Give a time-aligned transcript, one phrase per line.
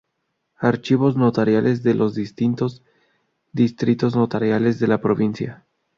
[0.57, 2.81] Archivos notariales de los distintos
[3.53, 5.63] distritos notariales de la provincia.